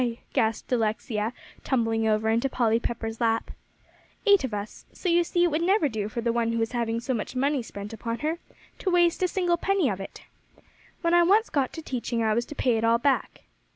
[0.33, 1.31] gasped Alexia,
[1.63, 3.51] tumbling over into Polly Pepper's lap.
[4.25, 6.71] "Eight of us; so you see, it would never do for the one who was
[6.71, 8.39] having so much money spent upon her,
[8.79, 10.23] to waste a single penny of it.
[11.01, 13.43] When I once got to teaching, I was to pay it all back."